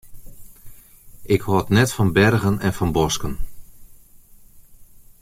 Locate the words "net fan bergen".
1.73-2.55